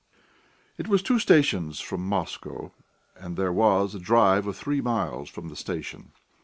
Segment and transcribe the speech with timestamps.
[0.79, 2.71] It was two stations from Moscow,
[3.15, 6.13] and there was a drive of three miles from the station.